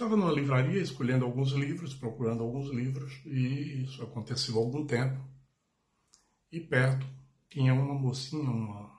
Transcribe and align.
Estava 0.00 0.16
numa 0.16 0.32
livraria 0.32 0.80
escolhendo 0.80 1.26
alguns 1.26 1.52
livros, 1.52 1.92
procurando 1.92 2.42
alguns 2.42 2.70
livros, 2.70 3.20
e 3.26 3.82
isso 3.82 4.02
aconteceu 4.02 4.56
há 4.56 4.58
algum 4.58 4.86
tempo. 4.86 5.22
E 6.50 6.58
perto 6.58 7.06
tinha 7.50 7.74
uma 7.74 7.92
mocinha, 7.92 8.48
uma 8.48 8.98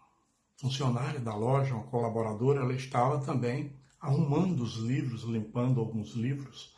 funcionária 0.57 1.19
da 1.19 1.35
loja, 1.35 1.73
uma 1.73 1.87
colaboradora, 1.87 2.61
ela 2.61 2.73
estava 2.73 3.19
também 3.19 3.75
arrumando 3.99 4.61
os 4.61 4.75
livros, 4.75 5.23
limpando 5.23 5.79
alguns 5.79 6.13
livros. 6.13 6.75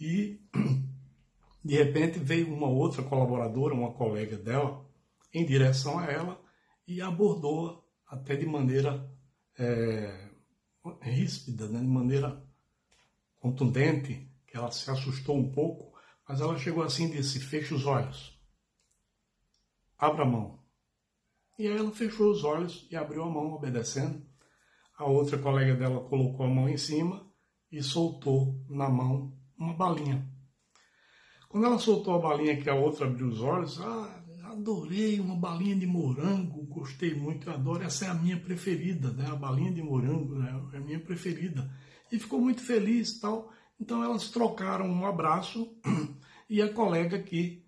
E 0.00 0.40
de 1.62 1.76
repente 1.76 2.18
veio 2.18 2.50
uma 2.54 2.68
outra 2.68 3.02
colaboradora, 3.02 3.74
uma 3.74 3.92
colega 3.92 4.38
dela, 4.38 4.82
em 5.30 5.44
direção 5.44 5.98
a 5.98 6.06
ela 6.06 6.42
e 6.88 7.02
abordou 7.02 7.86
até 8.06 8.34
de 8.34 8.46
maneira 8.46 9.14
é, 9.58 10.30
ríspida, 11.02 11.68
né? 11.68 11.80
de 11.80 11.86
maneira 11.86 12.50
contundente, 13.42 14.30
que 14.46 14.56
ela 14.56 14.70
se 14.70 14.88
assustou 14.88 15.36
um 15.36 15.50
pouco, 15.50 15.92
mas 16.28 16.40
ela 16.40 16.56
chegou 16.56 16.84
assim 16.84 17.06
e 17.06 17.16
disse: 17.16 17.40
Feche 17.40 17.74
os 17.74 17.84
olhos, 17.84 18.40
abra 19.98 20.22
a 20.22 20.30
mão. 20.30 20.62
E 21.58 21.66
aí 21.66 21.76
ela 21.76 21.90
fechou 21.90 22.30
os 22.30 22.44
olhos 22.44 22.86
e 22.90 22.96
abriu 22.96 23.24
a 23.24 23.30
mão, 23.30 23.52
obedecendo. 23.52 24.24
A 24.96 25.04
outra 25.04 25.36
colega 25.36 25.74
dela 25.74 26.08
colocou 26.08 26.46
a 26.46 26.48
mão 26.48 26.68
em 26.68 26.76
cima 26.76 27.28
e 27.70 27.82
soltou 27.82 28.64
na 28.68 28.88
mão 28.88 29.36
uma 29.58 29.74
balinha. 29.74 30.30
Quando 31.48 31.66
ela 31.66 31.78
soltou 31.78 32.14
a 32.14 32.20
balinha 32.20 32.56
que 32.56 32.70
a 32.70 32.74
outra 32.74 33.06
abriu 33.06 33.26
os 33.26 33.42
olhos, 33.42 33.80
ah, 33.80 34.24
adorei 34.44 35.18
uma 35.18 35.36
balinha 35.36 35.76
de 35.76 35.86
morango, 35.86 36.64
gostei 36.66 37.14
muito, 37.14 37.50
adoro, 37.50 37.82
essa 37.82 38.06
é 38.06 38.08
a 38.08 38.14
minha 38.14 38.38
preferida, 38.38 39.12
né? 39.12 39.26
A 39.26 39.36
balinha 39.36 39.72
de 39.72 39.82
morango 39.82 40.36
né? 40.36 40.48
é 40.72 40.76
a 40.76 40.80
minha 40.80 41.00
preferida 41.00 41.68
e 42.12 42.18
ficou 42.18 42.40
muito 42.40 42.60
feliz 42.60 43.18
tal. 43.18 43.50
Então 43.80 44.04
elas 44.04 44.30
trocaram 44.30 44.86
um 44.86 45.06
abraço 45.06 45.74
e 46.48 46.60
a 46.60 46.72
colega 46.72 47.18
que 47.18 47.64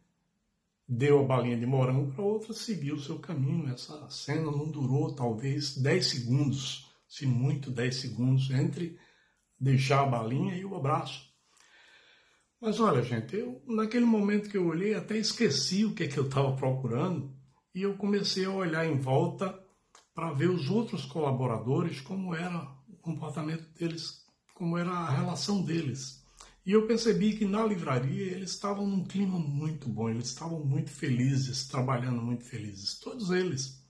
deu 0.87 1.21
a 1.21 1.25
balinha 1.25 1.57
de 1.57 1.65
morango 1.65 2.13
para 2.13 2.23
outra 2.23 2.53
seguiu 2.53 2.97
o 2.97 3.01
seu 3.01 3.19
caminho. 3.19 3.73
Essa 3.73 4.09
cena 4.11 4.51
não 4.51 4.71
durou 4.71 5.15
talvez 5.15 5.77
10 5.79 6.07
segundos, 6.07 6.95
se 7.09 7.27
muito 7.27 7.71
10 7.71 7.97
segundos, 7.97 8.51
entre 8.51 8.99
deixar 9.59 10.03
a 10.03 10.07
balinha 10.07 10.55
e 10.55 10.65
o 10.65 10.77
abraço. 10.77 11.33
Mas 12.61 12.79
olha, 12.81 13.03
gente, 13.03 13.35
eu 13.35 13.63
naquele 13.67 14.05
momento 14.05 14.49
que 14.49 14.57
eu 14.57 14.67
olhei 14.67 14.95
até 14.95 15.17
esqueci 15.17 15.85
o 15.85 15.95
que, 15.95 16.05
é 16.05 16.09
que 16.09 16.19
eu 16.19 16.27
estava 16.27 16.55
procurando 16.55 17.35
e 17.75 17.83
eu 17.83 17.97
comecei 17.97 18.45
a 18.45 18.51
olhar 18.51 18.87
em 18.87 18.99
volta 18.99 19.59
para 20.15 20.33
ver 20.33 20.49
os 20.49 20.71
outros 20.71 21.05
colaboradores, 21.05 22.01
como 22.01 22.35
era 22.35 22.63
o 22.89 22.97
comportamento 22.99 23.69
deles 23.75 24.24
como 24.55 24.79
era 24.79 24.91
a 24.91 25.11
relação 25.11 25.63
deles. 25.63 26.25
E 26.65 26.73
eu 26.73 26.87
percebi 26.87 27.37
que 27.37 27.45
na 27.45 27.63
livraria 27.63 28.33
eles 28.33 28.53
estavam 28.53 28.87
num 28.87 29.05
clima 29.05 29.39
muito 29.39 29.87
bom, 29.87 30.09
eles 30.09 30.29
estavam 30.29 30.65
muito 30.65 30.91
felizes, 30.91 31.69
trabalhando 31.69 32.23
muito 32.23 32.45
felizes, 32.45 32.99
todos 32.99 33.31
eles. 33.31 33.85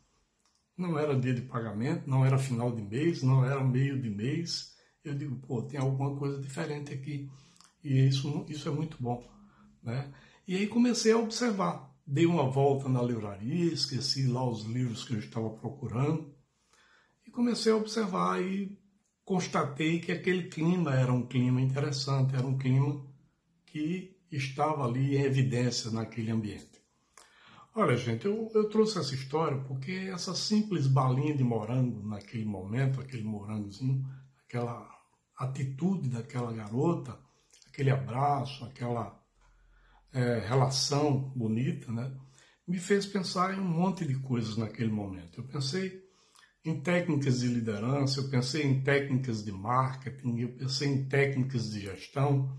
Não 0.76 0.98
era 0.98 1.18
dia 1.18 1.32
de 1.32 1.42
pagamento, 1.42 2.10
não 2.10 2.26
era 2.26 2.36
final 2.36 2.74
de 2.74 2.82
mês, 2.82 3.22
não 3.22 3.44
era 3.44 3.62
meio 3.62 4.00
de 4.00 4.10
mês. 4.10 4.74
Eu 5.04 5.14
digo, 5.14 5.36
pô, 5.36 5.62
tem 5.62 5.78
alguma 5.78 6.16
coisa 6.16 6.40
diferente 6.40 6.92
aqui. 6.92 7.30
E 7.84 8.08
isso, 8.08 8.44
isso 8.48 8.68
é 8.68 8.72
muito 8.72 8.96
bom. 9.00 9.24
Né? 9.80 10.12
E 10.48 10.56
aí 10.56 10.66
comecei 10.66 11.12
a 11.12 11.18
observar. 11.18 11.94
Dei 12.04 12.26
uma 12.26 12.50
volta 12.50 12.88
na 12.88 13.02
livraria, 13.02 13.72
esqueci 13.72 14.26
lá 14.26 14.46
os 14.46 14.64
livros 14.64 15.04
que 15.04 15.14
eu 15.14 15.18
estava 15.20 15.48
procurando. 15.50 16.34
E 17.24 17.30
comecei 17.30 17.70
a 17.70 17.76
observar 17.76 18.42
e 18.42 18.76
constatei 19.24 20.00
que 20.00 20.12
aquele 20.12 20.48
clima 20.48 20.94
era 20.94 21.12
um 21.12 21.26
clima 21.26 21.60
interessante, 21.60 22.34
era 22.34 22.46
um 22.46 22.58
clima 22.58 23.04
que 23.66 24.16
estava 24.30 24.84
ali 24.84 25.16
em 25.16 25.22
evidência 25.22 25.90
naquele 25.90 26.30
ambiente. 26.30 26.82
Olha, 27.74 27.96
gente, 27.96 28.26
eu, 28.26 28.50
eu 28.54 28.68
trouxe 28.68 28.98
essa 28.98 29.14
história 29.14 29.58
porque 29.64 29.90
essa 29.90 30.34
simples 30.34 30.86
balinha 30.86 31.36
de 31.36 31.42
morango 31.42 32.06
naquele 32.06 32.44
momento, 32.44 33.00
aquele 33.00 33.24
morangozinho, 33.24 34.04
aquela 34.46 34.88
atitude 35.36 36.08
daquela 36.08 36.52
garota, 36.52 37.18
aquele 37.66 37.90
abraço, 37.90 38.64
aquela 38.64 39.20
é, 40.12 40.38
relação 40.38 41.32
bonita, 41.34 41.90
né, 41.90 42.16
me 42.66 42.78
fez 42.78 43.04
pensar 43.04 43.54
em 43.54 43.60
um 43.60 43.64
monte 43.64 44.06
de 44.06 44.14
coisas 44.20 44.56
naquele 44.56 44.92
momento. 44.92 45.40
Eu 45.40 45.44
pensei 45.44 46.03
em 46.64 46.80
técnicas 46.80 47.40
de 47.40 47.48
liderança, 47.48 48.20
eu 48.20 48.30
pensei 48.30 48.62
em 48.62 48.82
técnicas 48.82 49.44
de 49.44 49.52
marketing, 49.52 50.38
eu 50.38 50.56
pensei 50.56 50.88
em 50.88 51.04
técnicas 51.06 51.70
de 51.70 51.80
gestão, 51.80 52.56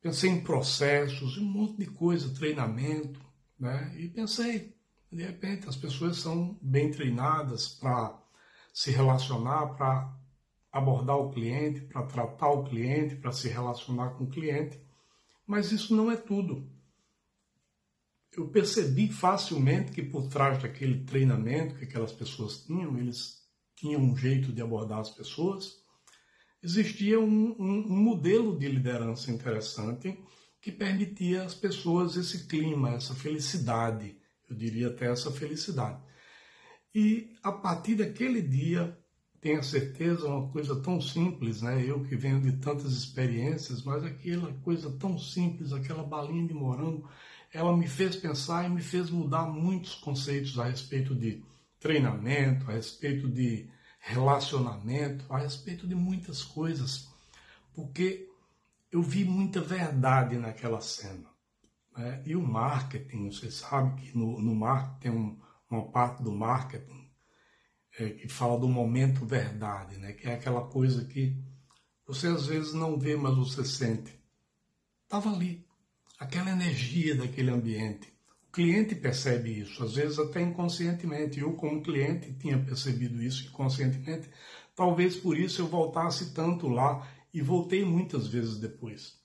pensei 0.00 0.30
em 0.30 0.40
processos, 0.40 1.36
um 1.36 1.44
monte 1.44 1.78
de 1.78 1.86
coisa, 1.86 2.32
treinamento, 2.32 3.20
né? 3.58 3.92
E 3.98 4.08
pensei, 4.08 4.76
de 5.10 5.24
repente, 5.24 5.68
as 5.68 5.76
pessoas 5.76 6.18
são 6.18 6.56
bem 6.62 6.90
treinadas 6.92 7.68
para 7.68 8.16
se 8.72 8.92
relacionar, 8.92 9.74
para 9.74 10.14
abordar 10.70 11.16
o 11.16 11.30
cliente, 11.30 11.80
para 11.80 12.04
tratar 12.04 12.50
o 12.50 12.64
cliente, 12.64 13.16
para 13.16 13.32
se 13.32 13.48
relacionar 13.48 14.10
com 14.10 14.24
o 14.24 14.30
cliente, 14.30 14.80
mas 15.44 15.72
isso 15.72 15.96
não 15.96 16.12
é 16.12 16.16
tudo 16.16 16.75
eu 18.36 18.48
percebi 18.48 19.08
facilmente 19.08 19.92
que 19.92 20.02
por 20.02 20.28
trás 20.28 20.62
daquele 20.62 21.04
treinamento 21.04 21.76
que 21.76 21.84
aquelas 21.84 22.12
pessoas 22.12 22.64
tinham, 22.64 22.98
eles 22.98 23.42
tinham 23.74 24.00
um 24.00 24.16
jeito 24.16 24.52
de 24.52 24.60
abordar 24.60 25.00
as 25.00 25.10
pessoas, 25.10 25.76
existia 26.62 27.18
um, 27.18 27.56
um, 27.58 27.86
um 27.86 27.96
modelo 27.96 28.58
de 28.58 28.68
liderança 28.68 29.30
interessante 29.30 30.18
que 30.60 30.70
permitia 30.70 31.44
às 31.44 31.54
pessoas 31.54 32.16
esse 32.16 32.46
clima, 32.46 32.90
essa 32.90 33.14
felicidade, 33.14 34.16
eu 34.48 34.56
diria 34.56 34.88
até 34.88 35.06
essa 35.06 35.30
felicidade. 35.30 36.02
E 36.94 37.34
a 37.42 37.52
partir 37.52 37.94
daquele 37.96 38.42
dia, 38.42 38.98
tenha 39.40 39.62
certeza, 39.62 40.26
uma 40.26 40.48
coisa 40.48 40.80
tão 40.82 41.00
simples, 41.00 41.62
né? 41.62 41.84
Eu 41.84 42.02
que 42.04 42.16
venho 42.16 42.40
de 42.40 42.52
tantas 42.52 42.92
experiências, 42.92 43.82
mas 43.82 44.04
aquela 44.04 44.52
coisa 44.64 44.90
tão 44.98 45.18
simples, 45.18 45.72
aquela 45.72 46.02
balinha 46.02 46.46
de 46.46 46.54
morango, 46.54 47.08
ela 47.52 47.76
me 47.76 47.86
fez 47.86 48.16
pensar 48.16 48.66
e 48.66 48.68
me 48.68 48.82
fez 48.82 49.10
mudar 49.10 49.46
muitos 49.46 49.94
conceitos 49.94 50.58
a 50.58 50.64
respeito 50.64 51.14
de 51.14 51.42
treinamento, 51.78 52.70
a 52.70 52.74
respeito 52.74 53.28
de 53.28 53.68
relacionamento, 54.00 55.24
a 55.32 55.38
respeito 55.38 55.86
de 55.86 55.94
muitas 55.94 56.42
coisas, 56.42 57.08
porque 57.74 58.28
eu 58.90 59.02
vi 59.02 59.24
muita 59.24 59.60
verdade 59.60 60.36
naquela 60.36 60.80
cena. 60.80 61.28
Né? 61.96 62.22
E 62.24 62.36
o 62.36 62.42
marketing, 62.42 63.30
você 63.30 63.50
sabe 63.50 64.00
que 64.00 64.16
no, 64.16 64.40
no 64.40 64.54
marketing 64.54 65.00
tem 65.00 65.10
um, 65.10 65.38
uma 65.70 65.82
parte 65.90 66.22
do 66.22 66.32
marketing 66.32 67.05
é, 67.98 68.10
que 68.10 68.28
fala 68.28 68.58
do 68.58 68.68
momento 68.68 69.24
verdade, 69.24 69.96
né? 69.96 70.12
que 70.12 70.28
é 70.28 70.34
aquela 70.34 70.62
coisa 70.62 71.04
que 71.04 71.36
você 72.06 72.28
às 72.28 72.46
vezes 72.46 72.72
não 72.72 72.98
vê, 72.98 73.16
mas 73.16 73.34
você 73.36 73.64
sente. 73.64 74.14
Estava 75.04 75.32
ali, 75.32 75.66
aquela 76.18 76.50
energia 76.50 77.14
daquele 77.14 77.50
ambiente. 77.50 78.12
O 78.48 78.52
cliente 78.52 78.94
percebe 78.94 79.60
isso, 79.60 79.82
às 79.82 79.94
vezes 79.94 80.18
até 80.18 80.40
inconscientemente. 80.40 81.40
Eu, 81.40 81.54
como 81.54 81.82
cliente, 81.82 82.32
tinha 82.34 82.58
percebido 82.58 83.22
isso 83.22 83.46
inconscientemente. 83.46 84.28
Talvez 84.74 85.16
por 85.16 85.36
isso 85.36 85.62
eu 85.62 85.66
voltasse 85.66 86.32
tanto 86.32 86.68
lá 86.68 87.06
e 87.32 87.40
voltei 87.40 87.84
muitas 87.84 88.28
vezes 88.28 88.58
depois. 88.58 89.18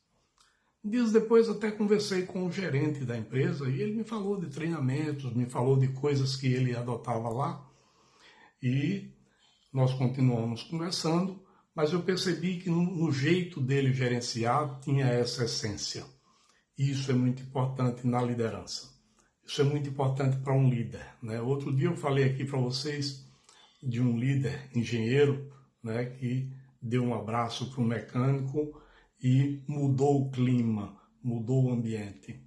Dias 0.84 1.12
depois 1.12 1.48
até 1.48 1.70
conversei 1.70 2.24
com 2.24 2.46
o 2.46 2.52
gerente 2.52 3.06
da 3.06 3.18
empresa 3.18 3.70
e 3.70 3.82
ele 3.82 3.94
me 3.94 4.04
falou 4.04 4.40
de 4.40 4.48
treinamentos, 4.48 5.34
me 5.36 5.46
falou 5.46 5.78
de 5.78 5.90
coisas 5.90 6.36
que 6.36 6.48
ele 6.48 6.76
adotava 6.76 7.30
lá 7.30 7.71
e 8.62 9.12
nós 9.74 9.94
continuamos 9.94 10.64
conversando, 10.64 11.42
mas 11.74 11.94
eu 11.94 12.04
percebi 12.04 12.58
que 12.60 12.70
no, 12.70 12.84
no 12.84 13.12
jeito 13.12 13.62
dele 13.62 13.94
gerenciar 13.94 14.80
tinha 14.82 15.06
essa 15.06 15.46
essência. 15.46 16.06
Isso 16.78 17.12
é 17.12 17.14
muito 17.14 17.42
importante 17.42 18.06
na 18.06 18.22
liderança. 18.22 18.90
Isso 19.46 19.62
é 19.62 19.64
muito 19.64 19.90
importante 19.90 20.38
para 20.38 20.54
um 20.54 20.70
líder. 20.70 21.06
Né? 21.22 21.42
Outro 21.42 21.76
dia 21.76 21.88
eu 21.88 21.96
falei 21.96 22.26
aqui 22.26 22.46
para 22.46 22.60
vocês 22.60 23.26
de 23.82 24.02
um 24.02 24.18
líder 24.18 24.70
engenheiro 24.76 25.52
né, 25.84 26.06
que 26.06 26.52
deu 26.82 27.04
um 27.04 27.14
abraço 27.14 27.70
para 27.72 27.82
um 27.82 27.86
mecânico 27.86 28.82
e 29.22 29.64
mudou 29.68 30.22
o 30.22 30.32
clima, 30.32 30.98
mudou 31.24 31.66
o 31.66 31.72
ambiente. 31.72 32.40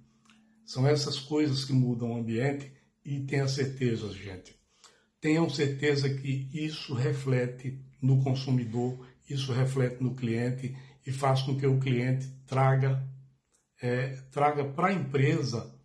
São 0.65 0.87
essas 0.87 1.19
coisas 1.19 1.63
que 1.63 1.73
mudam 1.73 2.11
o 2.11 2.17
ambiente 2.17 2.71
e 3.03 3.19
tenha 3.21 3.47
certeza, 3.47 4.11
gente. 4.11 4.55
Tenham 5.25 5.49
certeza 5.49 6.07
que 6.07 6.51
isso 6.53 6.93
reflete 6.93 7.83
no 7.99 8.23
consumidor, 8.23 9.03
isso 9.27 9.51
reflete 9.51 10.03
no 10.03 10.13
cliente 10.13 10.77
e 11.03 11.11
faz 11.11 11.41
com 11.41 11.57
que 11.57 11.65
o 11.65 11.79
cliente 11.79 12.27
traga 12.45 13.03
é, 13.81 14.09
traga 14.29 14.63
para 14.63 14.89
a 14.89 14.93
empresa 14.93 15.75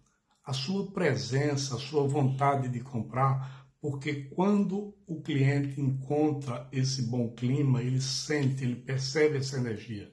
a 0.45 0.53
sua 0.53 0.93
presença, 0.93 1.75
a 1.75 1.79
sua 1.79 2.07
vontade 2.07 2.69
de 2.69 2.81
comprar, 2.81 3.67
porque 3.81 4.25
quando 4.25 4.95
o 5.07 5.23
cliente 5.23 5.81
encontra 5.81 6.69
esse 6.71 7.09
bom 7.09 7.35
clima, 7.35 7.81
ele 7.81 8.03
sente, 8.03 8.63
ele 8.63 8.77
percebe 8.77 9.39
essa 9.39 9.57
energia. 9.57 10.13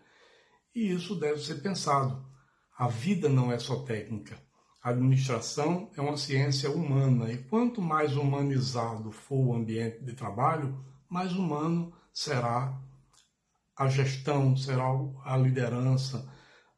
E 0.74 0.90
isso 0.90 1.20
deve 1.20 1.42
ser 1.42 1.56
pensado. 1.56 2.26
A 2.78 2.88
vida 2.88 3.28
não 3.28 3.52
é 3.52 3.60
só 3.60 3.84
técnica. 3.84 4.42
A 4.88 4.92
administração 4.92 5.92
é 5.98 6.02
uma 6.02 6.16
ciência 6.16 6.72
humana 6.72 7.30
e 7.30 7.38
quanto 7.40 7.82
mais 7.82 8.16
humanizado 8.16 9.12
for 9.12 9.48
o 9.48 9.54
ambiente 9.54 10.02
de 10.02 10.14
trabalho, 10.14 10.82
mais 11.10 11.34
humano 11.34 11.92
será 12.14 12.74
a 13.76 13.90
gestão, 13.90 14.56
será 14.56 14.86
a 15.26 15.36
liderança, 15.36 16.26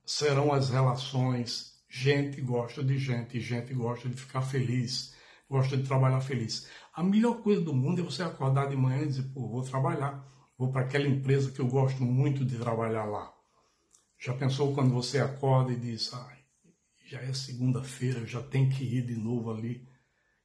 serão 0.03 0.51
as 0.51 0.71
relações. 0.71 1.83
Gente 1.87 2.41
gosta 2.41 2.83
de 2.83 2.97
gente, 2.97 3.39
gente 3.39 3.75
gosta 3.75 4.09
de 4.09 4.15
ficar 4.15 4.41
feliz, 4.41 5.13
gosta 5.47 5.77
de 5.77 5.83
trabalhar 5.83 6.21
feliz. 6.21 6.67
A 6.95 7.03
melhor 7.03 7.43
coisa 7.43 7.61
do 7.61 7.75
mundo 7.75 8.01
é 8.01 8.03
você 8.03 8.23
acordar 8.23 8.69
de 8.69 8.75
manhã 8.75 9.03
e 9.03 9.07
dizer, 9.07 9.29
pô, 9.35 9.47
vou 9.47 9.61
trabalhar, 9.61 10.27
vou 10.57 10.71
para 10.71 10.81
aquela 10.81 11.07
empresa 11.07 11.51
que 11.51 11.59
eu 11.59 11.67
gosto 11.67 12.01
muito 12.01 12.43
de 12.43 12.57
trabalhar 12.57 13.05
lá. 13.05 13.31
Já 14.17 14.33
pensou 14.33 14.73
quando 14.73 14.95
você 14.95 15.19
acorda 15.19 15.71
e 15.71 15.75
diz, 15.75 16.11
ai, 16.11 16.38
já 17.09 17.19
é 17.21 17.33
segunda-feira, 17.33 18.23
já 18.25 18.41
tem 18.41 18.69
que 18.69 18.83
ir 18.83 19.03
de 19.03 19.15
novo 19.15 19.51
ali, 19.51 19.89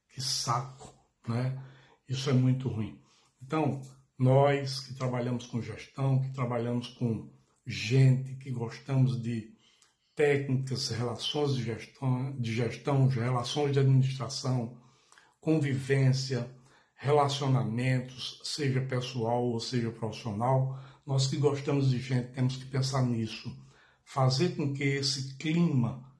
que 0.09 0.19
saco, 0.19 0.91
né? 1.27 1.63
Isso 2.09 2.27
é 2.27 2.33
muito 2.33 2.67
ruim. 2.67 2.99
Então, 3.39 3.81
nós 4.17 4.79
que 4.79 4.95
trabalhamos 4.95 5.45
com 5.45 5.61
gestão, 5.61 6.19
que 6.21 6.33
trabalhamos 6.33 6.87
com 6.87 7.29
gente, 7.67 8.35
que 8.37 8.49
gostamos 8.49 9.21
de 9.21 9.53
técnicas, 10.15 10.89
relações 10.89 11.55
de 11.55 11.63
gestão, 11.63 12.35
de 12.39 12.55
gestão, 12.55 13.07
relações 13.07 13.71
de 13.71 13.79
administração, 13.79 14.75
convivência, 15.39 16.49
relacionamentos, 16.95 18.41
seja 18.43 18.81
pessoal 18.81 19.43
ou 19.43 19.59
seja 19.59 19.91
profissional, 19.91 20.79
nós 21.05 21.27
que 21.27 21.37
gostamos 21.37 21.91
de 21.91 21.99
gente 21.99 22.31
temos 22.31 22.55
que 22.55 22.65
pensar 22.65 23.03
nisso, 23.05 23.55
fazer 24.03 24.55
com 24.55 24.73
que 24.73 24.83
esse 24.83 25.35
clima 25.35 26.14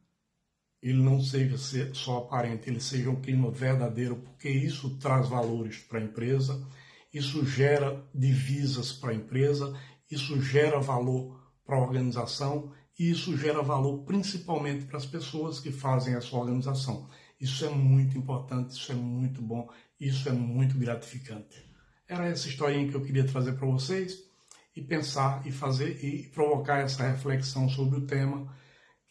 ele 0.90 1.02
não 1.02 1.20
seja 1.20 1.58
só 1.96 2.20
aparente, 2.20 2.70
ele 2.70 2.80
seja 2.80 3.10
um 3.10 3.20
clima 3.20 3.50
verdadeiro, 3.50 4.18
porque 4.18 4.48
isso 4.48 4.98
traz 4.98 5.28
valores 5.28 5.80
para 5.80 5.98
a 5.98 6.04
empresa, 6.04 6.64
isso 7.12 7.44
gera 7.44 8.06
divisas 8.14 8.94
para 8.94 9.10
a 9.10 9.16
empresa, 9.16 9.76
isso 10.12 10.40
gera 10.40 10.80
valor 10.80 11.42
para 11.66 11.76
a 11.76 11.82
organização 11.82 12.72
e 13.00 13.10
isso 13.10 13.36
gera 13.36 13.64
valor 13.64 14.04
principalmente 14.04 14.86
para 14.86 14.98
as 14.98 15.08
pessoas 15.08 15.60
que 15.60 15.72
fazem 15.72 16.14
essa 16.14 16.36
organização. 16.36 17.10
Isso 17.42 17.66
é 17.66 17.70
muito 17.70 18.16
importante, 18.16 18.76
isso 18.76 18.92
é 18.92 18.96
muito 18.96 19.42
bom, 19.42 19.68
isso 20.00 20.30
é 20.30 20.34
muito 20.34 20.78
gratificante. 20.78 21.66
Era 22.08 22.28
essa 22.28 22.48
historinha 22.48 22.88
que 22.88 22.96
eu 22.96 23.02
queria 23.02 23.26
trazer 23.26 23.54
para 23.54 23.66
vocês 23.66 24.20
e 24.76 24.82
pensar 24.84 25.42
e 25.48 25.52
fazer 25.52 26.06
e 26.06 26.28
provocar 26.28 26.82
essa 26.82 27.10
reflexão 27.10 27.68
sobre 27.68 27.98
o 27.98 28.06
tema 28.06 28.54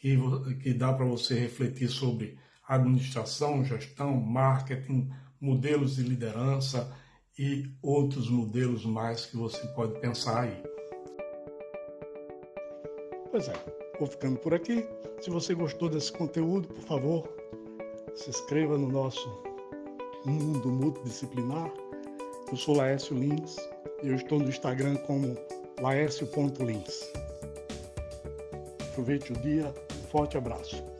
que, 0.05 0.55
que 0.57 0.75
dá 0.75 0.93
para 0.93 1.07
você 1.07 1.35
refletir 1.35 1.89
sobre 1.89 2.37
administração, 2.69 3.65
gestão, 3.65 4.15
marketing, 4.21 5.11
modelos 5.41 5.97
de 5.97 6.03
liderança 6.03 6.95
e 7.39 7.71
outros 7.81 8.29
modelos 8.29 8.85
mais 8.85 9.25
que 9.25 9.35
você 9.35 9.67
pode 9.69 9.99
pensar 10.01 10.43
aí. 10.43 10.63
Pois 13.31 13.49
é, 13.49 13.55
vou 13.99 14.07
ficando 14.07 14.39
por 14.39 14.53
aqui. 14.53 14.87
Se 15.23 15.31
você 15.31 15.55
gostou 15.55 15.89
desse 15.89 16.13
conteúdo, 16.13 16.69
por 16.69 16.83
favor, 16.83 17.29
se 18.15 18.29
inscreva 18.29 18.77
no 18.77 18.89
nosso 18.89 19.27
mundo 20.27 20.69
multidisciplinar. 20.69 21.73
Eu 22.51 22.57
sou 22.59 22.77
Laércio 22.77 23.17
Lins 23.17 23.57
e 24.03 24.09
eu 24.09 24.17
estou 24.17 24.39
no 24.39 24.51
Instagram 24.51 24.97
como 24.97 25.35
laércio.lins. 25.81 27.11
Aproveite 28.91 29.33
o 29.33 29.37
dia, 29.37 29.75
forte 30.15 30.39
abraço. 30.39 30.94